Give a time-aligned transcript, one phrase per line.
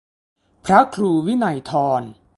[0.65, 2.03] พระครูวินัยธร